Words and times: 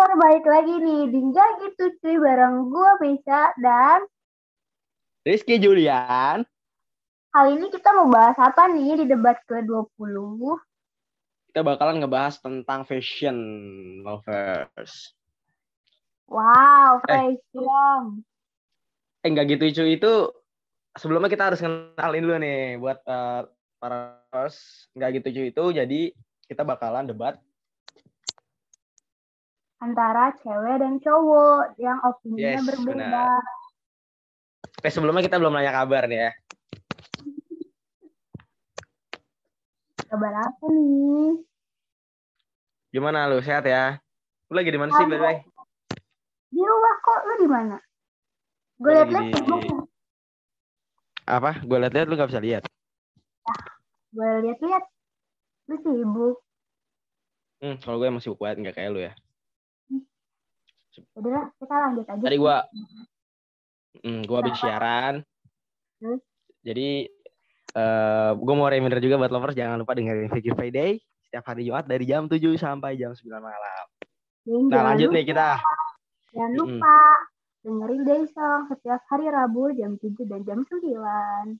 Lover 0.00 0.16
balik 0.16 0.48
lagi 0.48 0.80
nih 0.80 1.12
di 1.12 1.20
Nggak 1.28 1.50
Gitu 1.60 1.84
Cuy 2.00 2.16
bareng 2.16 2.72
gue 2.72 2.90
Bisa 3.04 3.52
dan 3.60 4.08
Rizky 5.28 5.60
Julian. 5.60 6.40
kali 7.28 7.60
ini 7.60 7.68
kita 7.68 7.92
mau 7.92 8.08
bahas 8.08 8.32
apa 8.40 8.64
nih 8.72 9.04
di 9.04 9.12
debat 9.12 9.36
ke-20? 9.44 10.56
Kita 11.52 11.60
bakalan 11.60 12.00
ngebahas 12.00 12.40
tentang 12.40 12.88
fashion 12.88 13.36
lovers. 14.00 15.12
Wow, 16.32 17.04
Eh. 17.04 17.36
fashion. 17.36 18.24
Eh 19.20 19.28
nggak 19.28 19.52
gitu 19.52 19.84
cuy 19.84 20.00
itu 20.00 20.12
sebelumnya 20.96 21.28
kita 21.28 21.52
harus 21.52 21.60
kenalin 21.60 22.24
dulu 22.24 22.36
nih 22.40 22.80
buat 22.80 23.04
eh, 23.04 23.40
para 23.76 24.16
lovers 24.32 24.88
nggak 24.96 25.20
gitu 25.20 25.28
cuy 25.28 25.46
itu 25.52 25.64
jadi 25.76 26.00
kita 26.48 26.64
bakalan 26.64 27.04
debat 27.04 27.36
Antara 29.80 30.36
cewek 30.44 30.76
dan 30.76 31.00
cowok 31.00 31.80
yang 31.80 31.96
opininya 32.04 32.60
Yes, 32.60 32.68
berbeda. 32.68 33.00
benar. 33.00 33.42
Eh 34.84 34.92
sebelumnya 34.92 35.24
kita 35.24 35.40
belum 35.40 35.56
nanya 35.56 35.72
kabar 35.72 36.04
nih 36.04 36.28
ya. 36.28 36.32
Kabar 40.04 40.32
apa 40.36 40.64
nih? 40.68 41.40
Gimana 42.92 43.30
lu 43.32 43.40
sehat 43.40 43.64
ya? 43.64 43.96
Lu 44.50 44.58
lagi 44.58 44.68
di 44.68 44.76
mana 44.76 44.90
sih 44.92 45.06
way? 45.06 45.40
Di 46.50 46.60
rumah 46.60 46.94
kok, 47.00 47.20
lu 47.24 47.34
di 47.40 47.48
mana? 47.48 47.76
Gue 48.76 48.90
liat-liat 48.90 49.24
di-. 49.32 49.80
Apa? 51.24 51.62
Gue 51.62 51.78
liat-liat 51.78 52.06
lu 52.10 52.14
nggak 52.18 52.30
bisa 52.34 52.42
lihat. 52.42 52.62
Gue 54.12 54.30
liat-liat. 54.44 54.84
Lu 55.70 55.76
sibuk. 55.80 56.36
Hmm, 57.62 57.76
kalau 57.80 57.96
gue 58.02 58.10
emang 58.10 58.20
sibuk 58.20 58.42
banget 58.42 58.60
nggak 58.66 58.76
kayak 58.76 58.90
lu 58.92 59.00
ya. 59.08 59.12
Udah 61.14 61.30
lah, 61.30 61.46
kita 61.54 61.74
lanjut 61.74 62.06
aja. 62.06 62.22
Tadi 62.22 62.36
gua 62.36 62.56
hmm, 64.02 64.20
gua 64.26 64.36
habis 64.42 64.56
siaran. 64.58 65.14
Terus? 66.00 66.20
Jadi 66.60 66.88
eh 67.70 68.30
gue 68.34 68.54
mau 68.58 68.66
reminder 68.66 68.98
juga 68.98 69.14
buat 69.14 69.30
lovers 69.30 69.54
jangan 69.54 69.78
lupa 69.78 69.94
dengerin 69.94 70.26
Vicky 70.26 70.50
Friday 70.50 70.98
setiap 71.22 71.46
hari 71.46 71.70
Jumat 71.70 71.86
dari 71.86 72.02
jam 72.02 72.26
7 72.26 72.42
sampai 72.58 72.98
jam 72.98 73.14
9 73.14 73.22
malam. 73.38 73.84
Dan 74.42 74.66
Nah, 74.66 74.82
lanjut 74.90 75.14
lupa- 75.14 75.16
nih 75.16 75.24
kita. 75.30 75.48
Jangan 76.34 76.52
lupa 76.58 76.96
dengerin 77.62 78.02
Daysong 78.02 78.60
setiap 78.74 79.00
hari 79.06 79.26
Rabu 79.30 79.70
jam 79.78 79.94
7 79.94 80.26
dan 80.26 80.42
jam 80.42 80.58
9. 80.66 81.54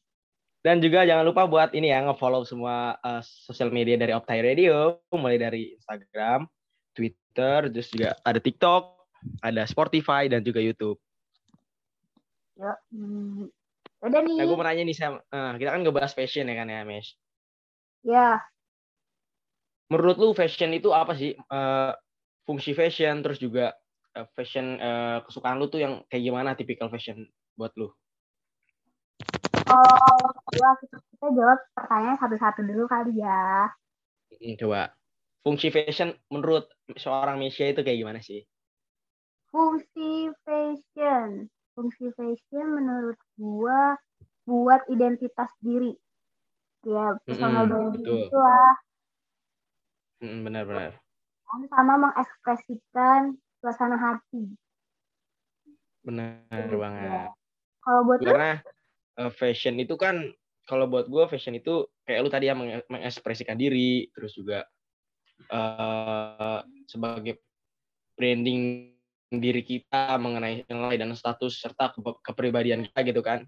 Dan 0.61 0.77
juga 0.85 1.09
jangan 1.09 1.25
lupa 1.25 1.49
buat 1.49 1.71
ini 1.73 1.89
ya 1.89 2.05
nge-follow 2.05 2.43
semua 2.45 2.99
eh, 3.01 3.23
sosial 3.23 3.71
media 3.71 3.95
dari 3.95 4.11
Optai 4.13 4.43
Radio 4.43 4.99
mulai 5.15 5.39
dari 5.39 5.73
Instagram, 5.73 6.45
Twitter, 6.93 7.71
terus 7.71 7.89
juga 7.89 8.19
ada 8.21 8.37
TikTok, 8.37 9.00
ada 9.41 9.63
Spotify 9.69 10.27
dan 10.29 10.41
juga 10.45 10.61
YouTube. 10.61 10.99
Yuk. 12.61 12.79
Hmm. 12.93 13.49
Udah 14.01 14.21
nih. 14.25 14.37
Nah, 14.41 14.45
gue 14.49 14.57
mau 14.57 14.67
nanya 14.67 14.83
nih 14.85 14.97
Sam, 14.97 15.21
Eh, 15.21 15.53
kita 15.61 15.71
kan 15.77 15.81
ngebahas 15.85 16.13
fashion 16.17 16.49
ya 16.49 16.55
kan 16.57 16.69
ya, 16.73 16.81
Mesh. 16.89 17.17
Ya, 18.01 18.41
menurut 19.91 20.17
lu 20.23 20.31
fashion 20.33 20.71
itu 20.73 20.95
apa 20.95 21.13
sih 21.19 21.35
Eh, 21.35 21.93
fungsi 22.47 22.73
fashion 22.73 23.21
terus 23.21 23.43
juga 23.43 23.75
eh, 24.15 24.27
fashion 24.39 24.79
eh, 24.79 25.19
kesukaan 25.27 25.59
lu 25.59 25.67
tuh 25.67 25.83
yang 25.83 26.07
kayak 26.07 26.23
gimana 26.23 26.55
tipikal 26.55 26.89
fashion 26.89 27.27
buat 27.59 27.75
lu 27.77 27.91
kalau 29.71 30.35
gua 30.51 30.71
kita, 30.83 30.99
kita 30.99 31.27
jawab 31.31 31.59
pertanyaan 31.79 32.19
satu-satu 32.19 32.61
dulu 32.67 32.91
kali 32.91 33.23
ya. 33.23 33.71
Hmm, 34.35 34.55
coba 34.59 34.99
fungsi 35.47 35.71
fashion 35.71 36.11
menurut 36.27 36.67
seorang 36.99 37.39
Mesia 37.39 37.71
itu 37.71 37.87
kayak 37.87 37.99
gimana 38.03 38.19
sih 38.19 38.43
Fungsi 39.51 40.31
fashion. 40.47 41.51
Fungsi 41.75 42.11
fashion 42.15 42.67
menurut 42.75 43.19
gua 43.39 43.99
buat 44.47 44.83
identitas 44.91 45.51
diri. 45.63 45.95
Ya, 46.87 47.19
personal 47.29 47.67
Mm-mm, 47.67 47.71
branding 47.71 48.03
betul. 48.07 48.21
itu 48.31 48.39
lah. 48.39 48.75
Hmm, 50.21 50.39
benar-benar 50.47 50.93
Kan 51.51 51.61
Sama 51.69 51.95
mengekspresikan 51.99 53.35
suasana 53.61 53.97
hati. 53.99 54.55
benar 56.01 56.73
banget 56.73 57.05
ya. 57.05 57.25
Kalau 57.85 58.01
buat 58.09 58.19
lu, 58.25 58.33
karena 58.33 58.51
eh, 59.21 59.33
fashion 59.37 59.77
itu 59.77 59.95
kan 60.01 60.17
kalau 60.65 60.87
buat 60.89 61.11
gue 61.11 61.25
fashion 61.29 61.59
itu 61.59 61.85
kayak 62.09 62.21
lu 62.25 62.31
tadi 62.33 62.49
ya 62.49 62.55
menge- 62.57 62.87
mengekspresikan 62.89 63.59
diri 63.59 64.09
terus 64.15 64.33
juga 64.39 64.65
eh 65.51 66.59
sebagai 66.89 67.41
branding 68.17 68.93
diri 69.31 69.63
kita 69.63 70.19
mengenai 70.19 70.67
nilai 70.67 70.99
dan 70.99 71.15
status 71.15 71.63
serta 71.63 71.95
ke- 71.95 72.19
kepribadian 72.27 72.83
kita 72.91 73.01
gitu 73.07 73.23
kan. 73.23 73.47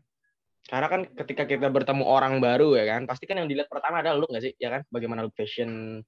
Karena 0.62 0.86
kan 0.86 1.02
ketika 1.10 1.42
kita 1.42 1.66
bertemu 1.74 2.06
orang 2.06 2.38
baru 2.38 2.78
ya 2.78 2.86
kan 2.86 3.02
pasti 3.02 3.26
kan 3.26 3.42
yang 3.42 3.50
dilihat 3.50 3.66
pertama 3.66 3.98
adalah 3.98 4.22
lu 4.22 4.30
nggak 4.30 4.42
sih? 4.46 4.54
Ya 4.62 4.70
kan? 4.70 4.86
Bagaimana 4.94 5.26
lu 5.26 5.34
fashion 5.34 5.98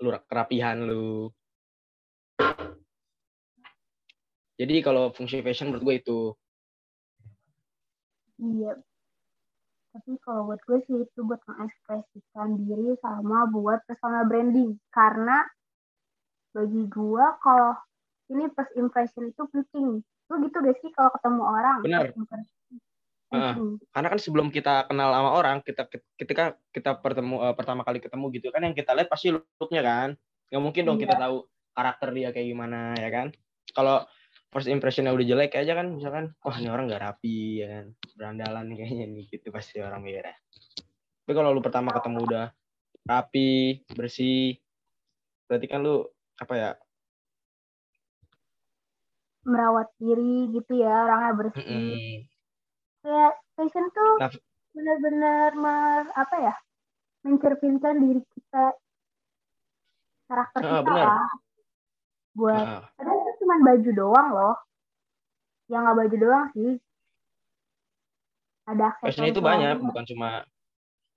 lu 0.00 0.08
kerapihan 0.24 0.80
lu. 0.80 1.28
Jadi 4.56 4.80
kalau 4.80 5.12
fungsi 5.12 5.44
fashion 5.44 5.68
menurut 5.68 5.84
gue 5.84 5.96
itu. 6.00 6.20
Iya. 8.40 8.80
Tapi 9.92 10.12
kalau 10.24 10.48
buat 10.48 10.60
gue 10.64 10.80
sih 10.88 11.04
itu 11.04 11.20
buat 11.20 11.40
mengekspresikan 11.44 12.64
diri 12.64 12.96
sama 13.04 13.44
buat 13.52 13.84
personal 13.84 14.24
branding. 14.24 14.80
Karena 14.88 15.44
bagi 16.56 16.88
gue 16.88 17.24
kalau 17.44 17.76
ini 18.28 18.50
first 18.52 18.72
impression 18.74 19.30
itu 19.30 19.42
penting. 19.50 20.02
Lu 20.02 20.34
gitu 20.42 20.56
gak 20.58 20.76
sih 20.82 20.90
kalau 20.94 21.10
ketemu 21.14 21.42
orang? 21.42 21.78
Benar. 21.82 22.04
penting. 23.26 23.82
karena 23.90 24.08
kan 24.14 24.20
sebelum 24.22 24.48
kita 24.54 24.86
kenal 24.86 25.10
sama 25.10 25.34
orang 25.34 25.58
kita 25.58 25.82
ketika 26.14 26.54
kita 26.70 26.94
pertemu 27.02 27.42
eh, 27.42 27.54
pertama 27.58 27.82
kali 27.82 27.98
ketemu 27.98 28.30
gitu 28.30 28.54
kan 28.54 28.62
yang 28.62 28.70
kita 28.70 28.94
lihat 28.94 29.10
pasti 29.10 29.34
looknya 29.34 29.82
kan 29.82 30.08
nggak 30.46 30.62
mungkin 30.62 30.86
dong 30.86 30.94
kita 30.96 31.18
Iya. 31.18 31.22
tahu 31.26 31.36
karakter 31.74 32.08
dia 32.14 32.28
kayak 32.30 32.46
gimana 32.54 32.94
ya 32.94 33.10
kan 33.10 33.34
kalau 33.74 34.06
first 34.54 34.70
impressionnya 34.70 35.10
udah 35.10 35.26
jelek 35.26 35.58
aja 35.58 35.74
kan 35.74 35.90
misalkan 35.90 36.32
wah 36.38 36.54
ini 36.54 36.70
orang 36.70 36.86
nggak 36.86 37.02
rapi 37.02 37.60
ya 37.60 37.66
kan 37.66 37.84
berandalan 38.14 38.66
kayaknya 38.78 39.04
nih 39.10 39.24
gitu 39.26 39.50
pasti 39.50 39.82
orang 39.82 40.00
mikirnya 40.06 40.38
tapi 41.26 41.32
kalau 41.34 41.50
lu 41.50 41.58
pertama 41.58 41.90
ketemu 41.90 42.18
udah 42.30 42.46
rapi 43.10 43.82
bersih 43.98 44.54
berarti 45.50 45.66
kan 45.66 45.82
lu 45.82 46.06
apa 46.38 46.54
ya 46.54 46.70
Merawat 49.46 49.88
diri 50.02 50.50
gitu 50.50 50.72
ya, 50.82 51.06
orangnya 51.06 51.32
bersih. 51.38 51.62
mm-mm, 51.62 52.26
Kayak 53.06 53.32
fashion 53.54 53.86
tuh 53.94 54.12
Nah. 54.18 54.30
benar-benar 54.74 55.50
mer- 55.54 56.14
apa 56.18 56.36
ya? 56.42 56.54
Mencerminkan 57.22 57.94
diri 58.02 58.22
kita 58.34 58.74
karakter 60.26 60.60
Ah, 60.66 60.70
kita 60.82 60.82
benar. 60.82 61.06
lah. 61.06 61.30
Buat 62.36 62.66
ah, 62.66 62.82
Padahal 62.98 63.18
itu 63.22 63.32
cuma 63.40 63.54
baju 63.62 63.90
doang 63.94 64.28
loh. 64.34 64.56
Yang 65.70 65.80
nggak 65.86 65.96
baju 66.02 66.16
doang 66.18 66.46
sih. 66.52 66.72
Ada 68.66 68.86
fashion 68.98 69.30
itu 69.30 69.38
banyak 69.38 69.78
lainnya. 69.78 69.86
bukan 69.86 70.04
cuma 70.10 70.30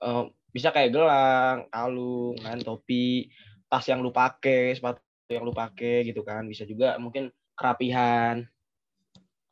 eh, 0.05 0.23
bisa 0.53 0.69
kayak 0.69 0.93
gelang 0.93 1.65
kalung 1.73 2.37
kan 2.41 2.57
topi 2.61 3.29
tas 3.69 3.85
yang 3.89 4.01
lu 4.05 4.13
pakai 4.13 4.73
sepatu 4.77 5.01
yang 5.29 5.45
lu 5.45 5.53
pakai 5.53 6.09
gitu 6.09 6.21
kan 6.25 6.41
bisa 6.45 6.65
juga 6.65 6.97
mungkin 6.97 7.29
kerapihan 7.59 8.47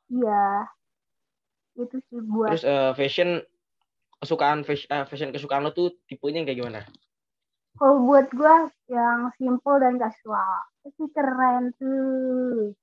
Iya. 0.07 0.71
Itu 1.75 1.99
sih 2.07 2.19
buat 2.23 2.55
terus 2.55 2.63
eh, 2.63 2.91
fashion 2.95 3.43
kesukaan 4.23 4.63
fashion, 4.63 4.87
fashion 5.05 5.29
kesukaan 5.35 5.67
lu 5.67 5.75
tuh 5.75 5.93
tipenya 6.07 6.47
kayak 6.47 6.57
gimana 6.63 6.81
kalau 7.77 8.09
buat 8.09 8.25
gua 8.33 8.73
yang 8.89 9.29
simple 9.37 9.77
dan 9.77 10.01
casual. 10.01 10.65
Itu 10.81 11.13
keren 11.13 11.77
tuh. 11.77 12.73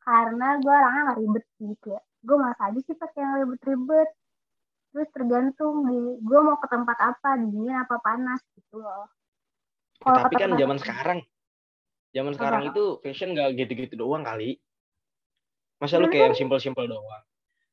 Karena 0.00 0.56
gua 0.64 0.80
orangnya 0.80 1.00
nggak 1.12 1.18
ribet 1.20 1.44
sih 1.60 1.72
kayak 1.84 2.04
gue 2.24 2.36
masa 2.40 2.72
aja 2.72 2.80
sih 2.80 2.96
pakai 2.96 3.20
yang 3.20 3.34
ribet-ribet. 3.44 4.08
Terus 4.96 5.08
tergantung 5.12 5.84
di 5.84 6.00
gue 6.24 6.40
mau 6.40 6.56
ke 6.56 6.72
tempat 6.72 6.96
apa, 7.04 7.36
dingin 7.36 7.76
apa 7.76 8.00
panas 8.00 8.40
gitu 8.56 8.80
loh. 8.80 9.12
Kalau 10.00 10.24
tapi 10.24 10.40
kan 10.40 10.56
zaman 10.56 10.80
sekarang 10.80 11.18
zaman 12.14 12.32
sekarang 12.32 12.62
Apa? 12.64 12.70
itu 12.72 12.84
fashion 13.02 13.34
gak 13.34 13.58
gitu-gitu 13.58 13.98
doang 13.98 14.22
kali 14.22 14.62
masa 15.82 15.98
lu 15.98 16.06
kayak 16.08 16.32
yang 16.32 16.38
simple-simple 16.38 16.86
doang 16.86 17.24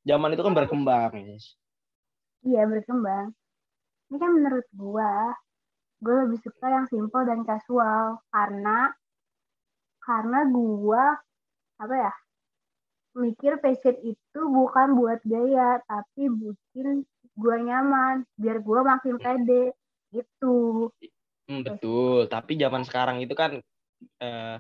zaman 0.01 0.33
itu 0.33 0.41
kan 0.41 0.53
berkembang 0.57 1.13
guys 1.13 1.61
Iya 2.41 2.65
berkembang. 2.65 3.37
Ini 4.09 4.17
kan 4.17 4.31
menurut 4.33 4.65
gua, 4.73 5.37
gua 6.01 6.25
lebih 6.25 6.41
suka 6.41 6.67
yang 6.73 6.85
simple 6.89 7.21
dan 7.21 7.45
casual 7.45 8.17
karena 8.33 8.91
karena 10.01 10.49
gua 10.49 11.21
apa 11.77 11.95
ya 12.09 12.13
mikir 13.13 13.61
fashion 13.61 13.93
itu 14.01 14.41
bukan 14.41 14.97
buat 14.97 15.21
gaya 15.21 15.77
tapi 15.85 16.33
bikin 16.33 17.05
gua 17.37 17.61
nyaman 17.61 18.25
biar 18.41 18.57
gua 18.65 18.81
makin 18.97 19.21
pede 19.21 19.77
gitu. 20.09 20.89
Hmm, 21.45 21.61
betul. 21.61 22.25
Tapi 22.25 22.57
zaman 22.57 22.81
sekarang 22.89 23.21
itu 23.21 23.37
kan 23.37 23.61
eh, 24.21 24.57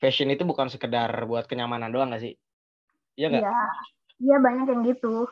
fashion 0.00 0.28
itu 0.30 0.44
bukan 0.44 0.68
sekedar 0.68 1.10
buat 1.24 1.48
kenyamanan 1.48 1.90
doang 1.90 2.12
gak 2.12 2.22
sih? 2.22 2.34
Iya 3.16 3.26
nggak? 3.32 3.44
Iya, 3.44 3.60
iya 4.20 4.36
banyak 4.40 4.66
yang 4.68 4.82
gitu. 4.84 5.26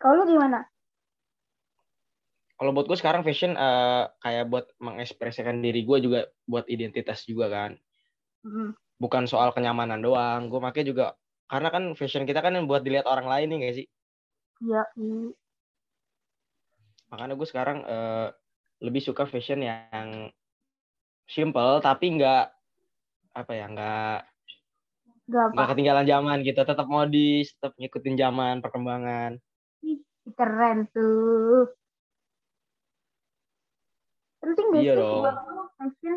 Kalau 0.00 0.24
lu 0.24 0.24
gimana? 0.32 0.64
Kalau 2.56 2.76
buat 2.76 2.88
gue 2.88 2.96
sekarang 2.96 3.24
fashion 3.24 3.56
uh, 3.56 4.08
kayak 4.20 4.48
buat 4.48 4.68
mengekspresikan 4.80 5.64
diri 5.64 5.84
gue 5.84 5.98
juga 6.00 6.28
buat 6.44 6.68
identitas 6.68 7.24
juga 7.24 7.48
kan. 7.48 7.72
Hmm. 8.44 8.76
Bukan 9.00 9.24
soal 9.28 9.52
kenyamanan 9.52 10.00
doang. 10.00 10.48
Gue 10.48 10.60
makanya 10.60 10.86
juga 10.88 11.06
karena 11.48 11.68
kan 11.72 11.84
fashion 11.96 12.24
kita 12.24 12.40
kan 12.40 12.56
yang 12.56 12.68
buat 12.68 12.84
dilihat 12.84 13.08
orang 13.08 13.28
lain 13.28 13.48
nih 13.52 13.58
gak 13.64 13.76
sih? 13.80 13.86
Iya. 14.60 14.82
iya. 14.96 15.32
Makanya 17.12 17.34
gue 17.36 17.48
sekarang 17.48 17.78
uh, 17.84 18.28
lebih 18.80 19.04
suka 19.04 19.28
fashion 19.28 19.60
yang 19.60 20.32
simple 21.30 21.78
tapi 21.78 22.18
nggak 22.18 22.44
apa 23.30 23.52
ya 23.54 23.66
nggak 23.70 24.18
nggak 25.30 25.68
ketinggalan 25.74 26.06
zaman 26.06 26.38
gitu. 26.42 26.60
Tetap 26.66 26.86
modis 26.90 27.54
tetap 27.54 27.72
ngikutin 27.78 28.16
zaman 28.18 28.54
perkembangan. 28.58 29.38
Keren 30.34 30.86
tuh. 30.94 31.70
Penting 34.40 34.66
gak 34.72 34.82
iya 34.82 34.92
dong. 34.96 35.24
fashion? 35.76 36.16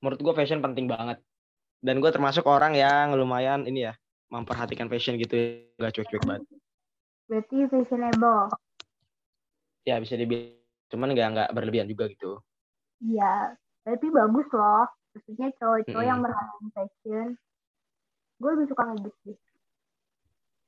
Menurut 0.00 0.20
gue 0.22 0.34
fashion 0.34 0.60
penting 0.62 0.86
banget. 0.88 1.18
Dan 1.82 2.00
gue 2.00 2.10
termasuk 2.10 2.46
orang 2.48 2.72
yang 2.72 3.12
lumayan 3.14 3.68
ini 3.68 3.90
ya 3.90 3.94
memperhatikan 4.32 4.88
fashion 4.88 5.20
gitu 5.20 5.66
gak 5.76 5.92
cuek-cuek 5.92 6.24
banget. 6.24 6.42
Berarti 7.26 7.56
fashionable. 7.68 8.54
Ya 9.86 9.98
bisa 10.02 10.14
dibilang. 10.18 10.56
Cuman 10.86 11.10
nggak 11.10 11.28
nggak 11.34 11.50
berlebihan 11.50 11.90
juga 11.90 12.06
gitu. 12.06 12.38
Iya 13.02 13.58
tapi 13.86 14.06
bagus 14.10 14.46
loh. 14.50 14.90
Maksudnya 15.14 15.48
cowok-cowok 15.56 16.02
-hmm. 16.02 16.10
yang 16.10 16.18
merhatiin 16.18 16.68
fashion. 16.74 17.28
Gue 18.36 18.50
lebih 18.58 18.66
suka 18.68 18.82
kayak 18.82 19.00
gitu 19.06 19.32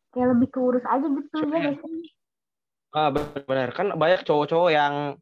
kayak 0.09 0.29
lebih 0.35 0.49
keurus 0.49 0.85
aja 0.89 1.05
gitu 1.05 1.37
ya 1.53 1.77
ah 2.97 3.13
benar 3.13 3.77
kan 3.77 3.93
banyak 3.93 4.25
cowok-cowok 4.25 4.71
yang 4.73 5.21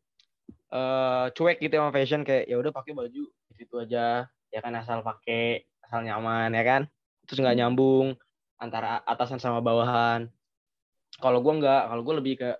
uh, 0.71 1.27
cuek 1.35 1.59
gitu 1.59 1.75
sama 1.79 1.91
fashion. 1.91 2.23
Kayak 2.23 2.45
ya 2.47 2.57
udah 2.63 2.71
pakai 2.71 2.93
baju 2.95 3.23
itu 3.59 3.75
aja. 3.75 4.31
Ya 4.55 4.61
kan 4.63 4.73
asal 4.79 5.03
pakai 5.03 5.67
asal 5.83 6.07
nyaman 6.07 6.55
ya 6.55 6.63
kan? 6.63 6.83
Terus 7.27 7.43
nggak 7.43 7.59
hmm. 7.59 7.63
nyambung 7.67 8.07
antara 8.63 9.03
atasan 9.03 9.43
sama 9.43 9.59
bawahan. 9.59 10.31
Kalau 11.19 11.43
gue 11.43 11.53
nggak. 11.59 11.83
Kalau 11.91 12.03
gue 12.07 12.15
lebih 12.23 12.35
ke 12.39 12.51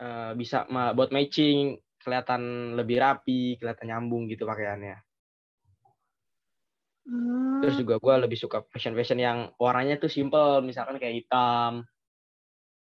uh, 0.00 0.32
bisa 0.32 0.64
buat 0.96 1.12
matching 1.12 1.76
kelihatan 2.04 2.76
lebih 2.76 3.00
rapi 3.00 3.56
kelihatan 3.56 3.88
nyambung 3.88 4.28
gitu 4.28 4.44
pakaiannya 4.44 5.00
Hmm. 7.04 7.60
Terus 7.60 7.76
juga 7.84 8.00
gue 8.00 8.14
lebih 8.24 8.38
suka 8.40 8.64
fashion-fashion 8.72 9.20
yang 9.20 9.38
warnanya 9.60 10.00
tuh 10.00 10.08
simple, 10.08 10.64
misalkan 10.64 10.96
kayak 10.96 11.24
hitam. 11.24 11.84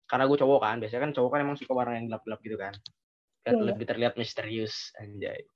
Karena 0.04 0.28
gue 0.28 0.36
cowok 0.36 0.60
kan, 0.60 0.76
biasanya 0.76 1.08
kan 1.08 1.12
cowok 1.16 1.30
kan 1.32 1.40
emang 1.40 1.56
suka 1.56 1.72
warna 1.72 1.96
yang 1.96 2.12
gelap-gelap 2.12 2.40
gitu 2.44 2.56
kan. 2.60 2.74
Biar 3.42 3.56
yeah. 3.56 3.66
lebih 3.72 3.84
terlihat 3.88 4.14
misterius, 4.20 4.92
anjay. 5.00 5.48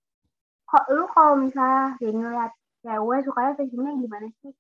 Kok 0.67 0.85
lu 0.89 1.05
kalau 1.13 1.35
misalnya 1.37 2.01
ya 2.01 2.11
ngeliat 2.11 2.53
cewek 2.81 3.21
sukanya 3.29 3.53
fashionnya 3.61 3.93
gimana 4.01 4.29
sih? 4.41 4.53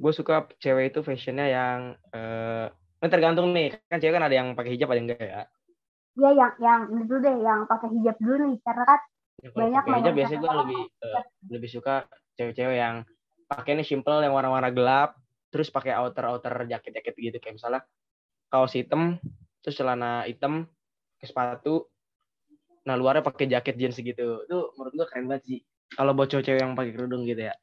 Gue 0.00 0.12
suka 0.16 0.48
cewek 0.56 0.96
itu 0.96 1.00
fashionnya 1.04 1.46
yang 1.52 1.78
eh 2.16 2.72
uh, 2.72 3.10
tergantung 3.12 3.52
nih, 3.52 3.76
kan 3.92 4.00
cewek 4.00 4.16
kan 4.16 4.24
ada 4.24 4.34
yang 4.34 4.56
pakai 4.56 4.72
hijab 4.74 4.88
ada 4.90 4.98
yang 4.98 5.06
enggak 5.12 5.28
ya. 5.28 5.42
Iya 6.16 6.30
yang 6.32 6.52
yang 6.64 6.80
itu 7.04 7.14
deh 7.20 7.36
yang 7.44 7.68
pakai 7.68 7.88
hijab 7.92 8.16
dulu 8.16 8.34
nih 8.48 8.58
karena 8.64 8.84
kan 8.88 9.00
ya, 9.44 9.48
banyak 9.52 9.82
hijab 9.84 10.14
biasanya 10.16 10.40
gue 10.40 10.54
lebih 10.64 10.82
uh, 11.04 11.24
lebih 11.52 11.68
suka 11.68 11.94
cewek-cewek 12.40 12.76
yang 12.80 13.04
pakai 13.44 13.76
ini 13.76 13.84
simple 13.84 14.24
yang 14.24 14.32
warna-warna 14.32 14.72
gelap 14.72 15.20
terus 15.52 15.68
pakai 15.68 15.92
outer 15.92 16.24
outer 16.32 16.64
jaket 16.64 16.92
jaket 16.96 17.14
gitu. 17.20 17.36
Kayak 17.36 17.60
misalnya 17.60 17.80
kaos 18.48 18.72
hitam 18.72 19.20
terus 19.60 19.76
celana 19.76 20.24
hitam 20.24 20.64
ke 21.20 21.28
sepatu. 21.28 21.84
Nah 22.88 22.96
luarnya 22.96 23.20
pakai 23.20 23.44
jaket 23.52 23.76
jeans 23.76 24.00
gitu. 24.00 24.48
Itu 24.48 24.72
menurut 24.80 24.92
gua 24.96 25.06
keren 25.12 25.28
banget 25.28 25.44
sih. 25.44 25.60
Kalau 25.92 26.16
buat 26.16 26.32
cewek-cewek 26.32 26.64
yang 26.64 26.72
pakai 26.72 26.92
kerudung 26.96 27.28
gitu 27.28 27.44
ya. 27.44 27.54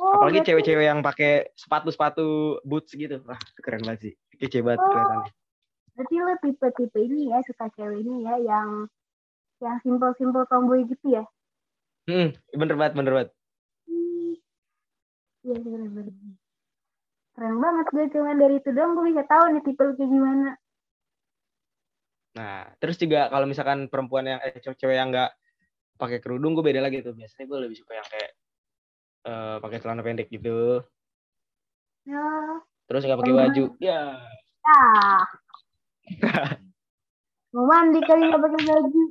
Oh, 0.00 0.16
apalagi 0.16 0.42
cewek-cewek 0.48 0.90
yang 0.90 1.04
pakai 1.04 1.52
sepatu-sepatu 1.60 2.58
boots 2.64 2.96
gitu. 2.96 3.20
Wah 3.28 3.38
keren 3.60 3.84
banget 3.84 4.00
sih. 4.00 4.14
Kece 4.40 4.64
banget 4.64 4.80
oh. 4.80 4.88
kelihatannya 4.88 5.43
berarti 5.94 6.14
lo 6.18 6.34
tipe-tipe 6.42 6.98
ini 6.98 7.30
ya 7.30 7.38
suka 7.46 7.70
cewek 7.74 8.02
ini 8.02 8.26
ya 8.26 8.34
yang 8.42 8.90
yang 9.62 9.76
simple-simple 9.82 10.46
tomboy 10.50 10.82
gitu 10.86 11.06
ya 11.18 11.24
hmm 12.10 12.34
bener 12.54 12.76
banget 12.76 12.94
bener 12.98 13.12
banget 13.14 13.30
Iya 15.44 15.60
benar-benar. 15.60 16.08
Keren 17.36 17.56
banget 17.60 17.86
gue 17.92 18.04
cuma 18.16 18.32
dari 18.32 18.56
itu 18.56 18.70
doang 18.72 18.96
gue 18.96 19.12
bisa 19.12 19.22
tahu 19.28 19.44
nih 19.52 19.62
tipe 19.68 19.84
kayak 19.84 20.08
gimana. 20.08 20.50
Nah, 22.34 22.64
terus 22.80 22.96
juga 22.96 23.28
kalau 23.28 23.44
misalkan 23.44 23.86
perempuan 23.92 24.24
yang 24.24 24.40
eh 24.40 24.56
cewek 24.56 24.96
yang 24.96 25.12
nggak 25.12 25.30
pakai 26.00 26.18
kerudung 26.24 26.56
gue 26.56 26.64
beda 26.64 26.80
lagi 26.80 27.04
tuh. 27.04 27.12
Biasanya 27.12 27.44
gue 27.44 27.58
lebih 27.68 27.76
suka 27.76 27.92
yang 27.92 28.08
kayak 28.08 28.30
uh, 29.28 29.56
pakai 29.60 29.78
celana 29.84 30.00
pendek 30.00 30.32
gitu. 30.32 30.80
Ya. 32.08 32.24
Terus 32.88 33.04
nggak 33.04 33.20
pakai 33.20 33.34
baju. 33.36 33.64
Ya. 33.84 34.16
Ya. 34.64 34.84
Mau 37.54 37.64
mandi 37.70 38.00
kali 38.02 38.22
nggak 38.28 38.42
pakai 38.42 38.60
baju. 38.66 39.02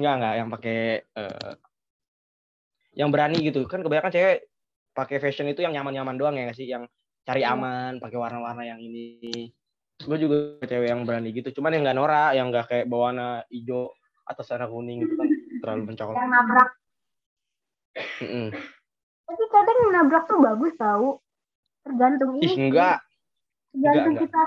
Enggak, 0.00 0.14
enggak. 0.16 0.34
Yang 0.34 0.48
pakai 0.56 0.80
uh, 1.14 1.52
yang 2.96 3.08
berani 3.12 3.38
gitu. 3.44 3.60
Kan 3.68 3.84
kebanyakan 3.84 4.12
cewek 4.12 4.48
pakai 4.92 5.16
fashion 5.20 5.48
itu 5.48 5.60
yang 5.64 5.76
nyaman-nyaman 5.76 6.16
doang 6.16 6.34
ya 6.36 6.48
gak 6.48 6.58
sih? 6.58 6.68
Yang 6.68 6.88
cari 7.22 7.44
iya. 7.44 7.54
aman 7.54 8.00
pakai 8.00 8.18
warna-warna 8.18 8.64
yang 8.64 8.80
ini. 8.80 9.52
Gue 10.02 10.18
juga 10.18 10.58
cewek 10.64 10.88
yang 10.88 11.04
berani 11.04 11.30
gitu. 11.36 11.52
Cuman 11.60 11.76
yang 11.76 11.84
nggak 11.84 11.98
norak 12.00 12.30
yang 12.34 12.48
nggak 12.50 12.66
kayak 12.66 12.86
bawana 12.88 13.44
hijau 13.52 13.92
atau 14.26 14.42
warna 14.42 14.66
kuning 14.66 14.98
gitu 15.04 15.14
kan. 15.20 15.28
Terlalu 15.62 15.82
mencolok 15.92 16.14
yang 16.16 16.32
nabrak. 16.32 16.70
Mm 17.92 18.28
-mm. 18.32 18.46
tapi 19.28 19.44
kadang 19.52 19.78
nabrak 19.92 20.24
tuh 20.24 20.40
bagus 20.40 20.72
tau. 20.80 21.20
Tergantung 21.84 22.40
ini 22.40 22.46
Ih, 22.46 22.72
enggak 22.72 23.04
tergantung 23.72 24.16
kita 24.20 24.40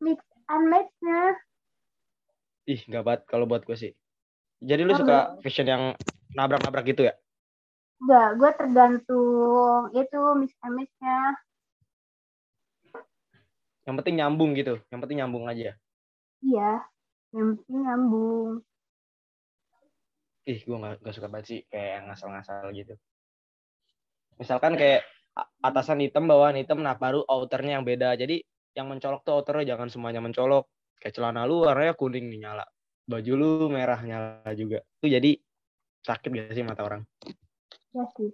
mix 0.00 0.18
and 0.48 0.64
matchnya 0.72 1.20
ih 2.66 2.80
enggak 2.88 3.04
banget 3.04 3.22
kalau 3.28 3.44
buat 3.44 3.62
gue 3.68 3.76
sih 3.76 3.92
jadi 4.62 4.86
lu 4.86 4.94
oh, 4.94 4.98
suka 5.02 5.34
fashion 5.42 5.66
yang 5.66 5.82
nabrak-nabrak 6.38 6.86
gitu 6.86 7.10
ya? 7.10 7.14
Enggak, 7.98 8.28
gue 8.38 8.50
tergantung 8.54 9.82
itu 9.90 10.20
miss 10.38 10.54
nya 11.02 11.34
Yang 13.82 13.94
penting 13.98 14.16
nyambung 14.22 14.54
gitu, 14.54 14.78
yang 14.94 15.02
penting 15.02 15.18
nyambung 15.18 15.50
aja. 15.50 15.74
Iya, 16.46 16.86
yang 17.34 17.58
penting 17.58 17.78
nyambung. 17.82 18.50
Ih, 20.46 20.62
gue 20.62 20.76
gak, 20.78 21.02
gak 21.02 21.14
suka 21.14 21.26
banget 21.26 21.46
sih 21.50 21.60
kayak 21.66 22.06
ngasal-ngasal 22.06 22.70
gitu. 22.70 22.94
Misalkan 24.38 24.78
kayak 24.78 25.02
atasan 25.62 26.04
hitam, 26.04 26.28
bawahan 26.28 26.60
hitam, 26.60 26.80
nah 26.84 26.96
baru 26.96 27.24
outernya 27.24 27.80
yang 27.80 27.84
beda. 27.84 28.14
Jadi 28.16 28.44
yang 28.76 28.88
mencolok 28.88 29.24
tuh 29.24 29.40
outernya 29.40 29.76
jangan 29.76 29.88
semuanya 29.88 30.20
mencolok. 30.20 30.68
Kayak 31.00 31.18
celana 31.18 31.48
lu 31.48 31.66
warnanya 31.66 31.98
kuning 31.98 32.30
nih 32.30 32.46
nyala. 32.46 32.64
Baju 33.08 33.32
lu 33.34 33.50
merah 33.66 33.98
nyala 34.00 34.52
juga. 34.54 34.84
Tuh 35.02 35.10
jadi 35.10 35.34
sakit 36.06 36.30
gak 36.30 36.54
sih 36.54 36.62
mata 36.62 36.86
orang? 36.86 37.02
Ya 37.90 38.06
sih. 38.14 38.30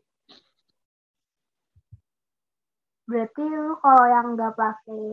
Berarti 3.09 3.40
lu 3.40 3.73
kalau 3.81 4.05
yang 4.05 4.37
nggak 4.37 4.52
pakai 4.52 5.05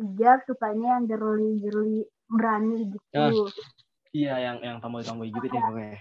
hijab 0.00 0.38
sukanya 0.48 0.96
yang 0.96 1.04
girly-girly 1.04 2.08
berani 2.32 2.96
gitu. 2.96 3.12
Oh, 3.12 3.52
iya, 4.16 4.40
yang 4.40 4.56
yang 4.64 4.76
tomboy-tomboy 4.80 5.28
gitu 5.28 5.46
deh 5.52 5.60
pokoknya. 5.60 6.00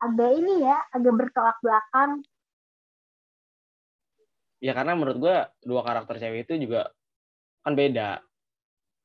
Agak 0.00 0.30
ini 0.40 0.54
ya, 0.64 0.78
agak 0.96 1.14
bertolak 1.20 1.58
belakang. 1.60 2.24
Ya 4.58 4.74
karena 4.74 4.98
menurut 4.98 5.18
gue 5.22 5.36
dua 5.62 5.80
karakter 5.86 6.18
cewek 6.18 6.46
itu 6.46 6.68
juga 6.68 6.90
kan 7.62 7.78
beda. 7.78 8.18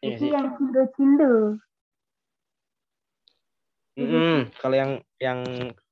Iya 0.01 0.17
itu 0.17 0.25
yang 0.33 0.47
cindo-cindo. 0.57 1.61
Mm 3.93 4.07
-hmm. 4.09 4.37
Kalau 4.57 4.75
yang 4.75 4.91
yang 5.21 5.39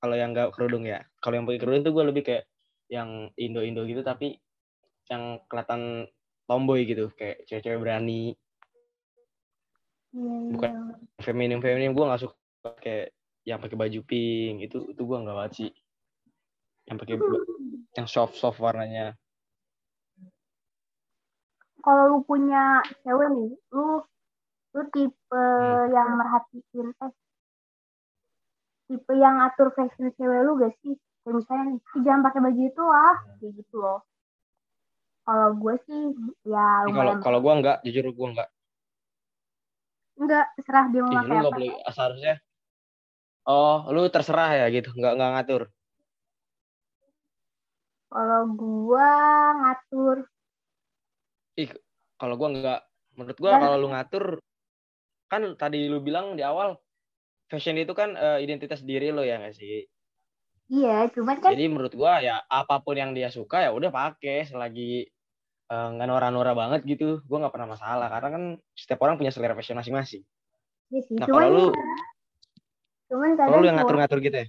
kalau 0.01 0.15
yang 0.17 0.33
nggak 0.33 0.49
kerudung 0.57 0.89
ya. 0.89 1.05
Kalau 1.21 1.37
yang 1.37 1.45
pakai 1.45 1.61
kerudung 1.61 1.81
itu 1.85 1.93
gue 1.93 2.05
lebih 2.09 2.23
kayak 2.25 2.43
yang 2.91 3.29
Indo-Indo 3.37 3.87
gitu 3.87 4.01
tapi 4.03 4.35
yang 5.07 5.39
kelihatan 5.47 6.09
tomboy 6.49 6.83
gitu 6.83 7.13
kayak 7.13 7.45
cewek-cewek 7.45 7.79
berani. 7.79 8.35
Yeah, 10.11 10.51
Bukan 10.57 10.71
yeah. 10.73 11.23
feminim 11.23 11.63
feminim 11.63 11.95
gue 11.95 12.03
nggak 12.03 12.21
suka 12.25 12.35
kayak 12.83 13.15
yang 13.47 13.57
pakai 13.63 13.77
baju 13.79 13.99
pink 14.05 14.67
itu 14.67 14.91
itu 14.91 15.01
gue 15.01 15.17
nggak 15.23 15.37
banget 15.37 15.53
sih. 15.55 15.71
Yang 16.89 16.97
pakai 17.05 17.15
yang 18.01 18.07
soft 18.09 18.35
soft 18.35 18.59
warnanya. 18.59 19.15
Kalau 21.81 22.03
lu 22.13 22.19
punya 22.21 22.85
cewek 23.01 23.29
nih, 23.33 23.51
lu 23.73 23.85
lu 24.71 24.81
tipe 24.93 25.35
hmm. 25.35 25.91
yang 25.91 26.09
merhatiin 26.15 26.87
eh 26.95 27.11
tipe 28.87 29.13
yang 29.17 29.41
ngatur 29.41 29.73
fashion 29.73 30.13
cewek 30.15 30.39
lu 30.45 30.55
gak 30.61 30.73
sih? 30.85 30.95
Kayak 31.21 31.35
misalnya 31.37 31.63
nih, 31.69 31.77
"Ih, 31.77 32.01
jangan 32.01 32.21
pakai 32.25 32.39
baju 32.41 32.61
itu 32.65 32.83
ah, 32.89 33.17
kayak 33.37 33.51
gitu 33.61 33.75
loh. 33.77 33.99
Kalau 35.21 35.47
gue 35.53 35.75
sih 35.85 36.01
ya 36.49 36.65
kalau 36.89 37.13
kalau 37.21 37.39
gue 37.45 37.53
enggak 37.61 37.77
jujur 37.85 38.09
gue 38.09 38.27
enggak 38.33 38.49
enggak 40.17 40.45
terserah 40.57 40.85
dia 40.89 41.01
mau 41.05 41.13
pakai 41.13 41.37
apa. 41.37 41.49
boleh 41.53 41.71
seharusnya 41.93 42.35
oh 43.45 43.77
lu 43.93 44.01
terserah 44.09 44.49
ya 44.53 44.65
gitu 44.73 44.89
nggak 44.93 45.13
nggak 45.17 45.31
ngatur 45.37 45.63
Kalau 48.11 48.43
gua 48.59 49.07
ngatur 49.55 50.27
kalau 52.15 52.35
gue 52.37 52.47
enggak 52.53 52.79
menurut 53.17 53.37
gue 53.37 53.51
Dan- 53.51 53.61
kalau 53.61 53.77
lu 53.77 53.87
ngatur 53.91 54.25
kan 55.31 55.41
tadi 55.55 55.87
lu 55.87 56.03
bilang 56.03 56.35
di 56.35 56.43
awal 56.43 56.75
fashion 57.47 57.75
itu 57.79 57.91
kan 57.95 58.15
eh, 58.15 58.39
identitas 58.43 58.83
diri 58.83 59.11
lo 59.11 59.23
ya 59.23 59.39
nggak 59.39 59.55
sih? 59.55 59.87
Iya, 60.71 61.11
cuman 61.11 61.35
kan 61.43 61.51
jadi 61.51 61.67
menurut 61.67 61.91
gue 61.91 62.13
ya 62.23 62.39
apa 62.47 62.79
pun 62.79 62.95
yang 62.95 63.11
dia 63.11 63.27
suka 63.27 63.59
ya 63.59 63.75
udah 63.75 63.91
pakai 63.91 64.47
selagi 64.47 65.07
eh, 65.71 65.87
nggak 65.95 66.07
nora-nora 66.07 66.55
banget 66.55 66.83
gitu 66.87 67.19
gue 67.23 67.37
nggak 67.41 67.51
pernah 67.51 67.75
masalah 67.75 68.07
karena 68.07 68.29
kan 68.31 68.43
setiap 68.75 68.99
orang 69.03 69.19
punya 69.19 69.31
selera 69.35 69.55
fashion 69.55 69.75
masing-masing. 69.79 70.23
Iya 70.91 70.99
sih, 71.07 71.15
nah 71.19 71.27
cuman 71.27 71.43
kalau 71.47 71.55
lu 71.55 71.65
cuman 73.11 73.29
kalau 73.35 73.57
lu 73.59 73.67
yang 73.67 73.75
suka- 73.75 73.83
ngatur-ngatur 73.83 74.19
gitu 74.23 74.37
ya? 74.39 74.47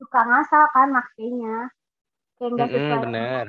suka 0.00 0.20
ngasal 0.24 0.64
kan 0.72 0.88
makainya. 0.92 1.56
Kayak 2.36 2.50
enggak 2.50 2.68
Mm-mm, 2.68 2.80
sesuai 2.88 3.04
bener 3.04 3.46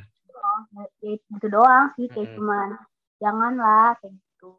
ya 1.04 1.14
gitu 1.18 1.48
doang 1.52 1.92
sih 1.96 2.08
kayak 2.12 2.28
Mm-mm. 2.30 2.36
cuman 2.40 2.70
janganlah 3.22 3.96
kayak 4.00 4.14
gitu. 4.16 4.50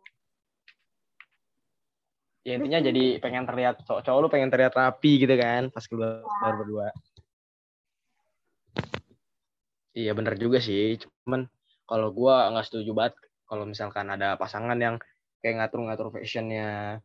ya 2.47 2.53
intinya 2.57 2.81
jadi 2.81 3.05
pengen 3.19 3.45
terlihat 3.45 3.83
cowok 3.85 4.03
cowok 4.07 4.19
lu 4.23 4.29
pengen 4.31 4.51
terlihat 4.53 4.75
rapi 4.77 5.13
gitu 5.23 5.35
kan 5.35 5.69
pas 5.75 5.85
keluar 5.87 6.23
keluar 6.23 6.55
berdua 6.61 6.87
iya 9.97 10.13
bener 10.15 10.39
juga 10.39 10.63
sih 10.63 11.01
cuman 11.03 11.51
kalau 11.89 12.09
gua 12.15 12.51
nggak 12.55 12.67
setuju 12.67 12.91
banget 12.95 13.15
kalau 13.47 13.65
misalkan 13.67 14.07
ada 14.11 14.35
pasangan 14.39 14.79
yang 14.79 14.97
kayak 15.43 15.63
ngatur-ngatur 15.63 16.11
fashionnya 16.15 17.01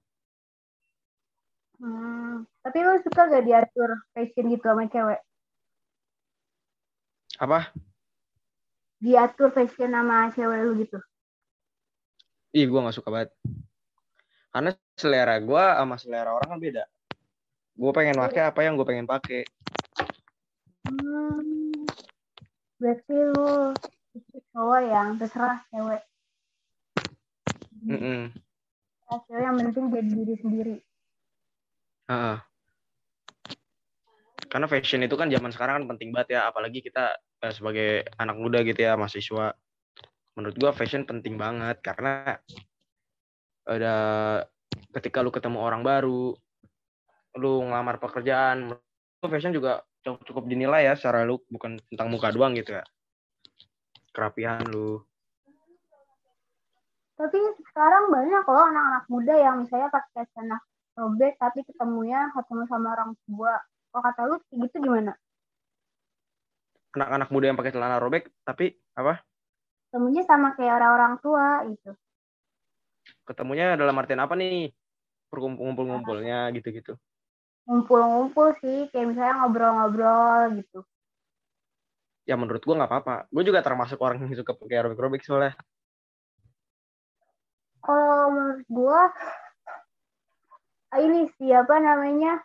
Hmm, 1.82 2.46
tapi 2.62 2.78
lu 2.86 2.94
suka 3.02 3.26
gak 3.26 3.42
diatur 3.42 3.90
fashion 4.14 4.54
gitu 4.54 4.62
sama 4.70 4.86
cewek? 4.86 5.18
apa 7.42 7.74
Diatur 9.02 9.50
fashion 9.50 9.92
sama 9.92 10.30
cewek 10.32 10.60
lu 10.62 10.72
gitu? 10.86 11.02
ih 12.52 12.68
gua 12.68 12.86
nggak 12.88 12.98
suka 13.00 13.10
banget 13.10 13.32
karena 14.52 14.70
selera 15.00 15.36
gua 15.40 15.80
sama 15.80 15.96
selera 15.96 16.36
orang 16.36 16.50
kan 16.52 16.60
beda 16.60 16.84
gua 17.80 17.92
pengen 17.96 18.20
pakai 18.20 18.44
apa 18.52 18.60
yang 18.62 18.76
gue 18.76 18.88
pengen 18.88 19.08
pakai 19.08 19.48
Hmm, 20.82 21.72
berarti 22.82 23.14
lu 23.14 23.72
cowok 24.52 24.82
yang 24.82 25.08
terserah 25.16 25.62
cewek. 25.70 26.02
Mm-mm. 27.86 28.34
Terserah 29.08 29.22
cewek 29.30 29.44
yang 29.46 29.56
penting 29.62 29.86
jadi 29.94 30.10
diri 30.12 30.36
sendiri. 30.42 30.76
Heeh. 32.10 32.38
Karena 34.52 34.68
fashion 34.68 35.06
itu 35.06 35.16
kan 35.16 35.32
zaman 35.32 35.54
sekarang 35.54 35.74
kan 35.80 35.96
penting 35.96 36.12
banget 36.12 36.36
ya, 36.36 36.52
apalagi 36.52 36.84
kita 36.84 37.16
sebagai 37.50 38.06
anak 38.22 38.38
muda 38.38 38.62
gitu 38.62 38.78
ya, 38.78 38.94
mahasiswa. 38.94 39.58
Menurut 40.38 40.56
gua 40.62 40.72
fashion 40.78 41.10
penting 41.10 41.42
banget 41.42 41.82
karena 41.82 42.38
ada 43.66 43.96
ketika 44.94 45.26
lu 45.26 45.34
ketemu 45.34 45.58
orang 45.58 45.82
baru, 45.82 46.38
lu 47.42 47.54
ngelamar 47.66 47.98
pekerjaan, 47.98 48.78
gua 49.18 49.30
fashion 49.34 49.58
juga 49.58 49.82
cukup, 50.02 50.46
dinilai 50.46 50.86
ya 50.86 50.94
secara 50.94 51.26
lu 51.26 51.42
bukan 51.50 51.82
tentang 51.90 52.10
muka 52.14 52.30
doang 52.30 52.54
gitu 52.54 52.78
ya. 52.78 52.86
Kerapihan 54.14 54.62
lu. 54.70 55.02
Tapi 57.22 57.38
sekarang 57.70 58.10
banyak 58.10 58.44
loh 58.50 58.66
anak-anak 58.66 59.06
muda 59.10 59.34
yang 59.38 59.62
misalnya 59.62 59.94
pakai 59.94 60.26
celana 60.34 60.58
robek 60.98 61.38
tapi 61.38 61.62
ketemunya 61.64 62.34
ketemu 62.34 62.66
sama 62.66 62.98
orang 62.98 63.14
tua. 63.30 63.62
Kalau 63.94 64.02
kata 64.02 64.22
lu 64.26 64.36
gitu 64.66 64.78
gimana? 64.82 65.14
Anak-anak 66.92 67.30
muda 67.32 67.46
yang 67.52 67.60
pakai 67.60 67.72
celana 67.72 67.98
robek 67.98 68.28
tapi 68.44 68.76
apa? 68.96 69.24
Ketemunya 69.92 70.24
sama 70.28 70.56
kayak 70.56 70.74
orang-orang 70.80 71.14
tua 71.20 71.48
gitu. 71.68 71.92
Ketemunya 73.28 73.76
dalam 73.80 73.96
artian 74.00 74.24
apa 74.24 74.36
nih? 74.36 74.72
Perkumpul-ngumpul-ngumpulnya 75.32 76.52
gitu-gitu. 76.56 77.00
Ngumpul-ngumpul 77.68 78.58
sih, 78.60 78.92
kayak 78.92 79.16
misalnya 79.16 79.34
ngobrol-ngobrol 79.40 80.60
gitu. 80.60 80.84
ya 82.26 82.36
menurut 82.38 82.62
gua 82.64 82.76
nggak 82.80 82.92
apa-apa. 82.92 83.16
Gue 83.28 83.44
juga 83.44 83.60
termasuk 83.66 83.98
orang 84.00 84.24
yang 84.24 84.38
suka 84.38 84.54
pakai 84.56 84.76
aerobik-aerobik 84.80 85.22
soalnya. 85.26 85.58
Kalau 87.82 88.30
menurut 88.30 88.66
gua 88.70 89.10
ini 91.02 91.28
siapa 91.40 91.76
namanya 91.82 92.40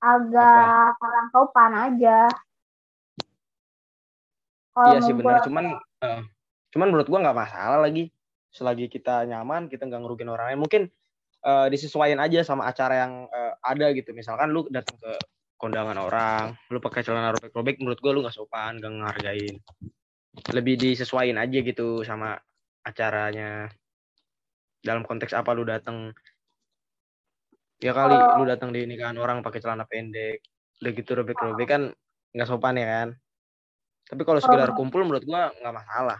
agak 0.00 0.96
kurang 0.98 1.28
sopan 1.34 1.72
aja. 1.74 2.26
Kalau 4.78 4.94
iya 4.94 4.98
sih 5.02 5.10
benar. 5.10 5.42
Cuman, 5.42 5.74
eh, 6.06 6.20
cuman 6.70 6.86
menurut 6.94 7.10
gua 7.10 7.18
nggak 7.26 7.38
masalah 7.38 7.82
lagi. 7.82 8.14
Selagi 8.54 8.86
kita 8.86 9.26
nyaman, 9.26 9.66
kita 9.66 9.90
nggak 9.90 10.00
ngerugin 10.06 10.30
orang 10.30 10.54
lain. 10.54 10.60
Mungkin 10.62 10.82
eh, 11.42 11.66
disesuaikan 11.66 12.22
aja 12.22 12.46
sama 12.46 12.70
acara 12.70 13.02
yang 13.02 13.26
eh, 13.26 13.52
ada 13.58 13.90
gitu. 13.90 14.14
Misalkan 14.14 14.54
lu 14.54 14.70
datang 14.70 14.94
ke 15.02 15.12
kondangan 15.58 15.98
orang, 15.98 16.54
lu 16.70 16.78
pakai 16.78 17.02
celana 17.02 17.34
robek-robek, 17.34 17.82
menurut 17.82 17.98
gua 17.98 18.12
lu 18.14 18.22
nggak 18.22 18.36
sopan, 18.38 18.78
nggak 18.78 18.92
ngehargain. 18.94 19.54
Lebih 20.54 20.78
disesuaikan 20.78 21.42
aja 21.42 21.58
gitu 21.58 22.06
sama 22.06 22.38
acaranya. 22.86 23.66
Dalam 24.78 25.02
konteks 25.02 25.34
apa 25.34 25.50
lu 25.58 25.66
datang? 25.66 26.14
Ya 27.82 27.90
kali 27.94 28.14
Oh. 28.14 28.42
lu 28.42 28.44
datang 28.46 28.70
di 28.70 28.86
nikahan 28.86 29.18
orang 29.18 29.42
pakai 29.42 29.58
celana 29.58 29.86
pendek, 29.86 30.42
udah 30.82 30.92
gitu 30.94 31.10
robek-robek 31.14 31.66
kan 31.66 31.82
nggak 32.34 32.46
sopan 32.46 32.78
ya 32.78 32.86
kan? 32.86 33.08
Tapi 34.08 34.22
kalau 34.24 34.40
sekedar 34.40 34.72
Oh. 34.72 34.76
kumpul 34.76 35.04
menurut 35.04 35.24
gua 35.28 35.52
nggak 35.52 35.74
masalah. 35.76 36.18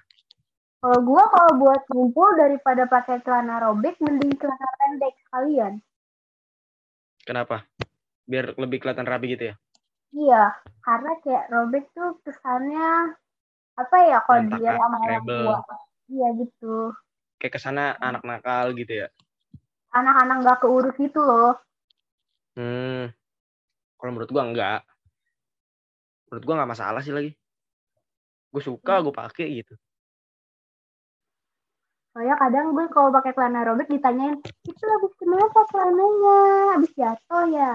Kalau 0.78 0.98
gua 1.02 1.24
kalau 1.32 1.52
buat 1.58 1.82
ngumpul 1.90 2.28
daripada 2.38 2.86
pakai 2.86 3.18
celana 3.24 3.58
robek 3.64 3.98
mending 3.98 4.36
celana 4.38 4.68
pendek 4.78 5.14
sekalian. 5.26 5.72
Kenapa? 7.24 7.64
Biar 8.28 8.54
lebih 8.60 8.84
kelihatan 8.84 9.08
rapi 9.08 9.34
gitu 9.34 9.44
ya? 9.50 9.54
Iya, 10.08 10.44
karena 10.80 11.12
kayak 11.20 11.44
robek 11.52 11.84
tuh 11.92 12.16
kesannya 12.24 13.16
apa 13.78 13.96
ya 14.04 14.18
kalau 14.24 14.42
dia 14.54 14.72
sama 14.76 14.96
orang 15.00 15.10
rebel. 15.24 15.44
tua. 15.44 15.58
Iya 16.08 16.28
gitu. 16.40 16.76
Kayak 17.40 17.52
ke 17.56 17.60
sana 17.60 17.96
anak 18.00 18.22
nakal 18.24 18.72
gitu 18.76 19.04
ya? 19.04 19.08
Anak-anak 19.92 20.36
nggak 20.44 20.58
keurus 20.60 20.96
gitu 21.00 21.20
loh. 21.20 21.56
Hmm. 22.54 23.12
Kalau 23.98 24.10
menurut 24.14 24.30
gua 24.30 24.44
enggak. 24.46 24.80
Menurut 26.28 26.44
gua 26.44 26.54
nggak 26.62 26.70
masalah 26.70 27.00
sih 27.02 27.12
lagi. 27.12 27.32
Gue 28.48 28.62
suka, 28.64 29.04
gue 29.04 29.12
pakai 29.12 29.46
gitu. 29.60 29.74
Soalnya 32.16 32.34
kadang 32.40 32.74
gue 32.74 32.86
kalau 32.90 33.14
pakai 33.14 33.30
celana 33.36 33.62
robek 33.62 33.86
ditanyain, 33.92 34.40
itu 34.42 34.84
habis 34.90 35.12
kenapa 35.20 35.60
celananya? 35.70 36.38
Habis 36.74 36.92
jatuh 36.96 37.44
ya? 37.52 37.72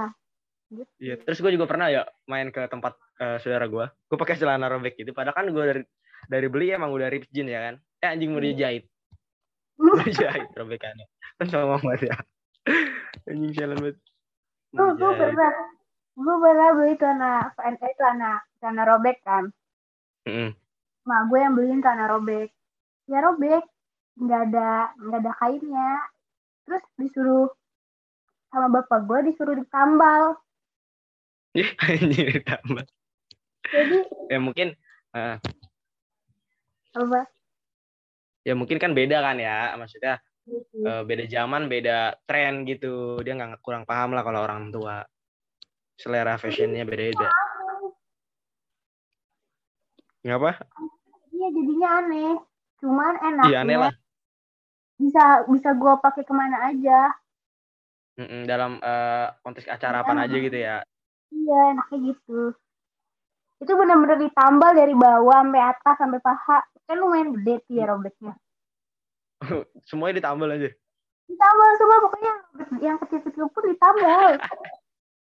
Gitu. 0.74 0.92
Iya. 1.00 1.16
Terus 1.22 1.40
gue 1.40 1.52
juga 1.54 1.70
pernah 1.70 1.88
ya 1.88 2.04
main 2.26 2.50
ke 2.50 2.66
tempat 2.68 2.98
eh, 3.22 3.38
saudara 3.40 3.70
gue. 3.70 3.86
Gue 4.10 4.18
pakai 4.18 4.36
celana 4.36 4.68
robek 4.68 4.98
gitu. 4.98 5.14
Padahal 5.14 5.38
kan 5.38 5.48
gue 5.48 5.64
dari 5.64 5.82
dari 6.28 6.48
beli 6.50 6.74
emang 6.74 6.92
udah 6.92 7.08
rips 7.08 7.30
jeans 7.30 7.52
ya 7.54 7.72
kan. 7.72 7.76
Eh 8.02 8.10
anjing 8.10 8.34
mau 8.34 8.42
dijahit. 8.42 8.90
Mau 9.80 9.98
dijahit 10.06 10.54
robekannya. 10.54 11.10
Kan 11.42 11.48
sama 11.50 11.82
banget 11.82 12.14
ya. 12.14 12.16
anjing 13.30 13.52
sialan 13.58 13.78
banget. 13.80 13.98
Gue 14.74 14.90
Dijahit. 14.98 15.18
pernah, 15.22 15.54
gue 16.18 16.36
pernah 16.42 16.70
beli 16.74 16.94
celana, 16.98 17.32
eh, 17.62 17.94
celana, 17.98 18.32
celana 18.58 18.84
robek 18.90 19.18
kan. 19.22 19.54
Mm-mm. 20.26 20.63
Mak 21.04 21.22
gue 21.28 21.40
yang 21.40 21.54
beliin 21.56 21.84
celana 21.84 22.08
robek. 22.08 22.50
Ya 23.12 23.20
robek, 23.20 23.64
nggak 24.16 24.42
ada 24.52 24.96
nggak 24.96 25.20
ada 25.20 25.32
kainnya. 25.44 25.92
Terus 26.64 26.84
disuruh 26.96 27.48
sama 28.48 28.72
bapak 28.72 29.04
gue 29.04 29.20
disuruh 29.34 29.56
ditambal. 29.60 30.40
Ih, 31.60 31.70
anjing 31.84 32.28
ditambah. 32.40 32.86
Jadi 33.68 33.98
Ya 34.32 34.40
mungkin 34.40 34.74
eh, 35.14 35.38
apa? 36.94 37.22
ya 38.44 38.54
mungkin 38.56 38.80
kan 38.80 38.96
beda 38.96 39.20
kan 39.20 39.38
ya. 39.44 39.76
Maksudnya 39.76 40.24
eh, 40.88 41.02
beda 41.04 41.28
zaman, 41.28 41.68
beda 41.68 42.16
tren 42.24 42.64
gitu. 42.64 43.20
Dia 43.28 43.36
nggak 43.36 43.60
kurang 43.60 43.84
paham 43.84 44.16
lah 44.16 44.24
kalau 44.24 44.40
orang 44.40 44.72
tua. 44.72 45.04
Selera 46.00 46.40
fashionnya 46.40 46.88
beda-beda. 46.88 47.30
Ngapa? 50.24 50.56
Iya 51.44 51.50
jadinya 51.52 51.90
aneh. 52.00 52.32
Cuman 52.80 53.14
enaknya 53.20 53.52
Iya 53.52 53.60
aneh 53.62 53.76
lah. 53.78 53.94
bisa 54.96 55.24
bisa 55.52 55.76
gue 55.76 55.94
pakai 56.00 56.24
ke 56.24 56.32
mana 56.32 56.72
aja. 56.72 57.12
Mm-mm, 58.16 58.48
dalam 58.48 58.80
eh, 58.80 59.28
konteks 59.44 59.68
acara 59.68 60.06
apa 60.06 60.14
aja 60.16 60.38
gitu 60.38 60.54
ya. 60.54 60.86
iya 61.34 61.74
enaknya 61.74 62.14
gitu 62.14 62.54
itu 63.58 63.74
bener-bener 63.74 64.22
ditambal 64.22 64.70
dari 64.70 64.94
bawah 64.94 65.42
sampai 65.42 65.62
atas 65.66 65.96
sampai 65.98 66.22
paha 66.22 66.62
kan 66.86 66.98
lumayan 67.02 67.34
gede 67.34 67.66
tuh 67.66 67.74
ya 67.74 67.90
robeknya 67.90 68.38
Semuanya 69.90 70.22
ditambal 70.22 70.46
aja. 70.46 70.70
ditambal 71.26 71.70
semua 71.82 71.98
pokoknya 72.06 72.34
yang 72.86 72.98
kecil-kecil 73.02 73.50
pun 73.50 73.64
ditambal 73.66 74.38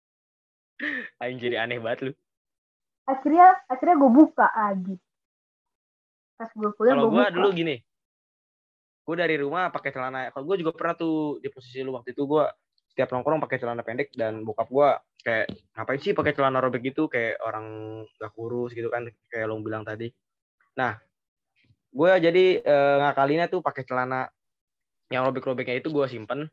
Aing 1.22 1.38
jadi 1.38 1.62
aneh 1.62 1.78
banget 1.78 2.10
lu. 2.10 2.12
akhirnya 3.06 3.54
akhirnya 3.70 3.96
gue 4.02 4.12
buka 4.18 4.50
lagi 4.50 4.98
pas 6.40 6.50
gue 6.56 6.72
kuliah 6.80 6.96
Kalau 6.96 7.12
gue 7.12 7.26
dulu 7.36 7.50
gini. 7.52 7.76
Gue 9.04 9.16
dari 9.20 9.36
rumah 9.36 9.68
pakai 9.76 9.92
celana. 9.92 10.32
Kalau 10.32 10.48
gue 10.48 10.64
juga 10.64 10.72
pernah 10.72 10.96
tuh 10.96 11.44
di 11.44 11.52
posisi 11.52 11.84
lu 11.84 11.92
waktu 11.92 12.16
itu 12.16 12.24
gua 12.24 12.48
setiap 12.90 13.12
nongkrong 13.12 13.44
pakai 13.44 13.60
celana 13.60 13.84
pendek 13.84 14.16
dan 14.16 14.42
bokap 14.48 14.68
gua 14.72 14.98
kayak 15.20 15.52
ngapain 15.76 16.00
sih 16.00 16.16
pakai 16.16 16.32
celana 16.32 16.64
robek 16.64 16.90
gitu 16.90 17.12
kayak 17.12 17.38
orang 17.44 17.68
gak 18.16 18.32
kurus 18.34 18.72
gitu 18.72 18.88
kan 18.88 19.08
kayak 19.28 19.52
lo 19.52 19.60
bilang 19.60 19.84
tadi. 19.84 20.08
Nah, 20.80 20.96
gue 21.92 22.12
jadi 22.24 22.46
eh, 22.64 22.96
ngakalinnya 23.04 23.52
tuh 23.52 23.60
pakai 23.60 23.84
celana 23.84 24.32
yang 25.12 25.28
robek-robeknya 25.28 25.84
itu 25.84 25.92
gue 25.92 26.06
simpen. 26.08 26.48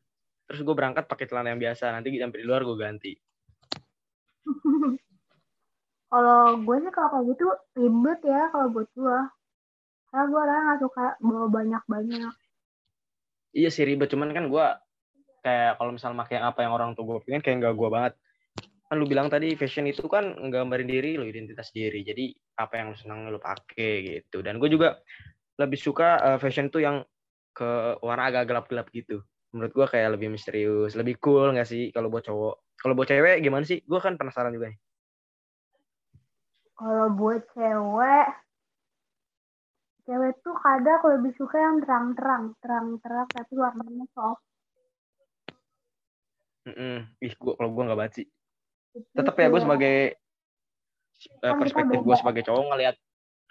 Terus 0.50 0.61
gue 0.66 0.75
berangkat 0.75 1.07
pakai 1.07 1.31
celana 1.31 1.55
yang 1.55 1.62
biasa. 1.62 1.95
Nanti 1.95 2.11
sampai 2.19 2.40
di 2.43 2.47
luar 2.47 2.66
gue 2.66 2.76
ganti. 2.78 3.12
kalau 6.11 6.59
gue 6.62 6.76
sih 6.83 6.93
kalau 6.95 7.09
kayak 7.11 7.25
gitu 7.35 7.47
ribet 7.78 8.21
ya 8.23 8.43
kalau 8.50 8.66
buat 8.71 8.88
gue 8.95 9.19
karena 10.11 10.25
gue 10.31 10.41
orang 10.41 10.61
nggak 10.65 10.81
suka 10.83 11.07
bawa 11.21 11.47
banyak-banyak 11.51 12.35
Iya 13.57 13.73
sih 13.73 13.89
ribet, 13.89 14.13
cuman 14.13 14.37
kan 14.37 14.53
gua 14.53 14.77
kayak 15.41 15.81
kalau 15.81 15.97
misal 15.97 16.13
pakai 16.13 16.45
apa 16.45 16.61
yang 16.61 16.77
orang 16.77 16.93
tua 16.93 17.09
gue 17.09 17.25
pengen 17.25 17.41
kayak 17.41 17.57
nggak 17.65 17.75
gua 17.81 17.89
banget. 17.89 18.13
Kan 18.85 18.97
lu 19.01 19.09
bilang 19.09 19.33
tadi 19.33 19.57
fashion 19.57 19.89
itu 19.89 20.05
kan 20.13 20.37
nggambarin 20.37 20.85
diri 20.85 21.17
lu 21.17 21.25
identitas 21.25 21.73
diri. 21.73 22.05
Jadi 22.05 22.37
apa 22.61 22.77
yang 22.77 22.93
lu 22.93 22.97
senang 23.01 23.33
lu 23.33 23.41
pakai 23.41 23.93
gitu. 24.05 24.45
Dan 24.45 24.61
gue 24.61 24.69
juga 24.69 25.01
lebih 25.57 25.81
suka 25.81 26.21
eh, 26.21 26.39
fashion 26.39 26.69
tuh 26.69 26.85
yang 26.85 27.01
ke 27.57 27.97
warna 28.05 28.29
agak 28.29 28.45
gelap-gelap 28.45 28.93
gitu. 28.93 29.25
Menurut 29.57 29.73
gua 29.73 29.87
kayak 29.89 30.21
lebih 30.21 30.29
misterius, 30.37 30.93
lebih 30.93 31.17
cool 31.17 31.57
nggak 31.57 31.65
sih 31.65 31.89
kalau 31.97 32.13
buat 32.13 32.29
cowok. 32.29 32.77
Kalau 32.77 32.93
buat 32.93 33.09
cewek 33.09 33.41
gimana 33.41 33.65
sih? 33.65 33.81
Gua 33.89 34.05
kan 34.05 34.21
penasaran 34.21 34.53
juga 34.53 34.69
nih. 34.69 34.79
kalau 36.77 37.09
buat 37.17 37.41
cewek 37.57 38.29
cewek 40.07 40.33
tuh 40.41 40.55
kadang 40.63 40.97
aku 41.03 41.09
lebih 41.19 41.33
suka 41.35 41.57
yang 41.59 41.83
terang-terang 41.83 42.55
terang-terang 42.63 43.27
tapi 43.27 43.53
warnanya 43.59 44.07
soft 44.15 44.43
Mm-mm. 46.67 47.07
Ih, 47.23 47.31
gua 47.39 47.55
kalau 47.55 47.71
gua 47.71 47.83
nggak. 47.95 48.27
Itu 48.27 48.27
Tetap 49.15 49.39
ya 49.39 49.47
gue 49.47 49.55
kayak- 49.55 49.63
sebagai 49.63 49.97
eh, 51.39 51.53
Kan 51.55 51.59
perspektif 51.63 51.99
gue 52.03 52.11
beda. 52.11 52.19
sebagai 52.19 52.43
cowok 52.43 52.65
ngelihat 52.75 52.97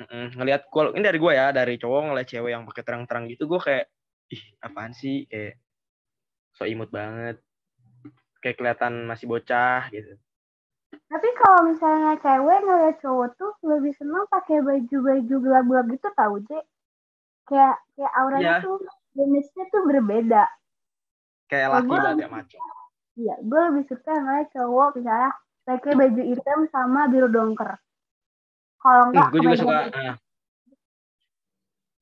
mm, 0.04 0.28
ngelihat 0.36 0.62
kalau 0.68 0.92
ini 0.92 1.04
dari 1.08 1.20
gue 1.20 1.32
ya 1.32 1.48
dari 1.56 1.76
cowok 1.80 2.02
ngeliat 2.12 2.28
cewek 2.28 2.52
yang 2.52 2.64
pakai 2.68 2.84
terang-terang 2.84 3.24
gitu 3.32 3.48
gue 3.48 3.60
kayak 3.64 3.86
ih 4.36 4.44
apaan 4.60 4.92
sih 4.92 5.24
kayak 5.32 5.56
so 6.52 6.68
imut 6.68 6.92
banget 6.92 7.40
kayak 8.44 8.58
kelihatan 8.60 9.08
masih 9.08 9.26
bocah 9.32 9.88
gitu 9.90 10.20
tapi 11.06 11.28
kalau 11.38 11.70
misalnya 11.70 12.18
cewek 12.18 12.60
ngeliat 12.66 12.96
cowok 13.00 13.30
tuh 13.38 13.52
lebih 13.62 13.94
seneng 13.94 14.26
pakai 14.28 14.58
baju-baju 14.60 15.36
gelap-gelap 15.38 15.86
gitu 15.94 16.08
tau 16.14 16.36
Je 16.42 16.60
kayak 17.46 17.76
kayak 17.94 18.14
auranya 18.18 18.58
Iya. 18.58 18.66
tuh 18.66 18.76
image-nya 19.16 19.66
tuh 19.70 19.82
berbeda 19.86 20.44
kayak 21.46 21.68
laki 21.72 21.94
banget 21.94 22.26
ya 22.26 22.30
maco 22.30 22.58
Iya, 23.16 23.36
gue 23.40 23.60
lebih 23.72 23.84
suka 23.88 24.12
ngeliat 24.12 24.52
cowok 24.52 24.90
misalnya 25.00 25.32
pakai 25.64 25.92
baju 25.96 26.20
hitam 26.20 26.60
sama 26.68 27.08
biru 27.08 27.32
dongker. 27.32 27.80
Kalau 28.76 29.08
enggak, 29.08 29.32
gue 29.32 29.40
juga 29.40 29.56
suka 29.56 29.76
putih. 29.88 30.04
ah. 30.04 30.16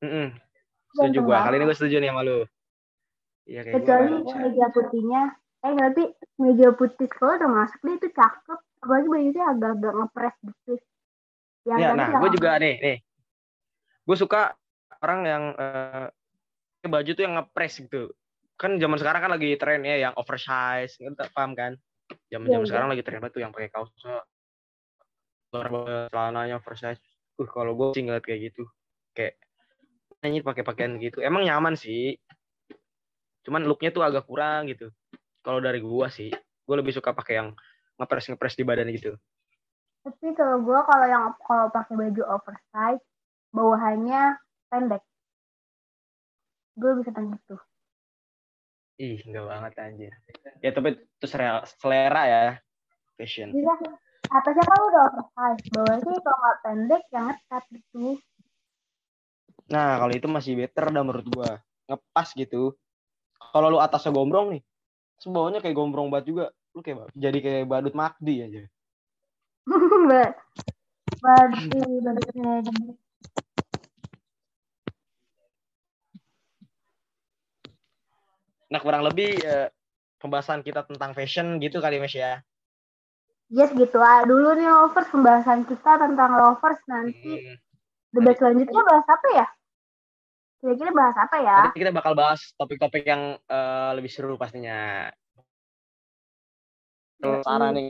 Mm-mm. 0.02 0.26
setuju 0.90 1.18
gue 1.22 1.36
kali 1.38 1.54
ini 1.54 1.64
gue 1.64 1.76
setuju 1.78 1.96
nih 2.02 2.10
sama 2.10 2.22
lu 2.26 2.38
iya 3.46 3.60
kayak 3.62 3.74
Kecuali 3.78 4.10
meja 4.26 4.66
putihnya. 4.74 5.22
Eh, 5.64 5.72
tapi 5.78 6.02
meja 6.36 6.68
putih 6.74 7.06
kalau 7.08 7.32
udah 7.38 7.50
masuk 7.62 7.78
dia 7.80 7.94
itu 7.94 8.08
cakep. 8.10 8.60
Apalagi 8.84 9.08
bajunya 9.08 9.44
agak-agak 9.48 9.92
ngepres 9.96 10.36
gitu. 10.44 10.72
Yang 11.64 11.78
ya 11.80 11.88
tadi 11.88 11.96
nah 11.96 12.08
yang- 12.12 12.20
gue 12.20 12.30
juga 12.36 12.50
nih 12.60 12.74
nih. 12.84 12.98
Gue 14.04 14.16
suka 14.20 14.52
orang 15.00 15.20
yang 15.24 15.44
pakai 15.56 16.88
baju 16.92 17.10
tuh 17.16 17.22
yang 17.24 17.34
ngepres 17.40 17.80
gitu. 17.80 18.12
Kan 18.60 18.76
zaman 18.76 19.00
sekarang 19.00 19.24
kan 19.24 19.32
lagi 19.32 19.56
tren 19.56 19.80
ya 19.88 19.96
yang 19.96 20.14
oversize 20.20 21.00
nggak 21.00 21.16
tak 21.16 21.32
paham 21.32 21.56
kan? 21.56 21.72
Zaman 22.28 22.52
zaman 22.52 22.64
iya. 22.64 22.68
sekarang 22.68 22.88
lagi 22.92 23.00
tren 23.00 23.18
banget 23.24 23.32
tuh 23.32 23.40
yang 23.40 23.52
pakai 23.56 23.72
banget, 23.72 23.88
celananya 26.12 26.60
oversize. 26.60 27.00
Uh 27.40 27.48
kalau 27.48 27.72
gue 27.72 27.96
sih 27.96 28.04
ngeliat 28.04 28.20
kayak 28.20 28.52
gitu. 28.52 28.68
Kayak 29.16 29.40
ini 30.28 30.44
pakai 30.44 30.60
pakaian 30.60 31.00
gitu. 31.00 31.24
Emang 31.24 31.48
nyaman 31.48 31.72
sih. 31.80 32.20
Cuman 33.48 33.64
looknya 33.64 33.88
tuh 33.88 34.04
agak 34.04 34.28
kurang 34.28 34.68
gitu. 34.68 34.92
Kalau 35.40 35.60
dari 35.64 35.80
gua 35.80 36.12
sih 36.12 36.28
gue 36.64 36.76
lebih 36.76 36.96
suka 36.96 37.12
pakai 37.12 37.40
yang 37.40 37.48
ngepres 38.00 38.26
ngepres 38.30 38.54
di 38.58 38.64
badan 38.66 38.90
gitu 38.90 39.14
Tapi 40.04 40.36
kalau 40.36 40.60
gue 40.60 40.80
kalau 40.84 41.06
yang 41.08 41.32
kalau 41.40 41.72
pakai 41.72 41.96
baju 41.96 42.22
oversize, 42.36 43.00
bawahannya 43.56 44.36
pendek. 44.68 45.00
Gue 46.76 46.92
bisa 47.00 47.08
seneng 47.14 47.40
gitu. 47.40 47.56
ih 48.94 49.18
enggak 49.26 49.46
banget 49.50 49.72
anjir 49.82 50.14
ya 50.62 50.70
tapi 50.70 50.94
itu 50.94 51.26
selera, 51.26 52.22
ya 52.30 52.42
fashion 53.18 53.50
Bisa 53.50 53.74
atasnya 54.30 54.64
kan 54.64 54.80
udah 54.86 55.02
oversize, 55.10 55.62
bawahnya 55.72 56.14
kalau 56.22 56.38
nggak 56.38 56.58
pendek 56.62 57.02
yang 57.10 57.24
ngetat 57.30 57.64
gitu. 57.74 58.18
Nah, 59.68 59.96
kalau 59.96 60.12
itu 60.12 60.26
masih 60.28 60.52
better 60.58 60.92
dah 60.92 61.02
menurut 61.04 61.26
gua. 61.28 61.50
Ngepas 61.88 62.32
gitu. 62.36 62.76
Kalau 63.52 63.68
lu 63.68 63.78
atasnya 63.80 64.12
gombrong 64.12 64.56
nih, 64.56 64.62
terus 65.20 65.28
bawahnya 65.30 65.60
kayak 65.60 65.76
gombrong 65.76 66.08
banget 66.08 66.26
juga. 66.32 66.46
Lu 66.74 66.82
kayak 66.82 67.14
jadi 67.14 67.38
kayak 67.38 67.70
badut 67.70 67.94
makdi 67.94 68.42
aja. 68.42 68.62
Mbak. 70.04 70.30
Berarti 71.22 71.80
badutnya 72.02 72.54
Nah, 78.64 78.80
kurang 78.82 79.06
lebih 79.06 79.38
eh, 79.38 79.70
pembahasan 80.18 80.66
kita 80.66 80.82
tentang 80.82 81.14
fashion 81.14 81.62
gitu 81.62 81.78
kali 81.78 82.02
Mes 82.02 82.10
ya. 82.10 82.42
Yes 83.54 83.70
gitu 83.70 83.94
lah. 84.02 84.26
Dulu 84.26 84.58
nih 84.58 84.66
lovers 84.66 85.06
pembahasan 85.14 85.62
kita 85.62 86.00
tentang 86.00 86.34
lovers 86.34 86.82
nanti 86.90 87.38
Hmm. 87.38 87.56
debat 88.10 88.34
selanjutnya 88.34 88.82
bahas 88.82 89.06
apa 89.06 89.28
ya? 89.30 89.46
Kira-kira 90.58 90.90
bahas 90.90 91.16
apa 91.22 91.36
ya? 91.38 91.58
Nanti 91.70 91.78
kita 91.86 91.92
bakal 91.94 92.12
bahas 92.18 92.40
topik-topik 92.58 93.04
yang 93.06 93.38
eh, 93.38 93.90
lebih 93.94 94.10
seru 94.10 94.34
pastinya. 94.34 95.06
Yoi. 97.24 97.44
Sarah 97.44 97.70
nih. 97.72 97.88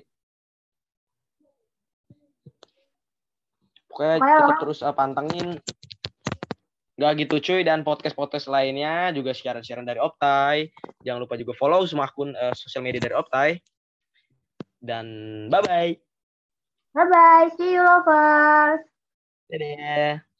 Pokoknya 3.90 4.58
terus 4.58 4.82
eh, 4.82 4.94
pantengin 4.94 5.58
Gak 6.94 7.26
gitu 7.26 7.42
cuy 7.42 7.66
dan 7.66 7.82
podcast-podcast 7.82 8.46
lainnya 8.46 9.10
juga 9.10 9.34
siaran-siaran 9.34 9.82
dari 9.82 9.98
Optai. 9.98 10.70
Jangan 11.02 11.26
lupa 11.26 11.34
juga 11.34 11.50
follow 11.58 11.82
semua 11.90 12.06
akun 12.06 12.30
eh, 12.38 12.54
sosial 12.54 12.86
media 12.86 13.02
dari 13.02 13.18
Optai. 13.18 13.58
Dan 14.78 15.06
bye-bye. 15.50 15.90
Bye 16.94 17.06
bye, 17.10 17.50
see 17.58 17.74
you 17.74 17.82
lovers. 17.82 18.86
Dadah. 19.50 20.33